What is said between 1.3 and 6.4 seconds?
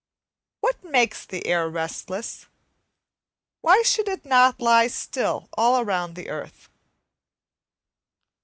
air restless? why should it not lie still all round the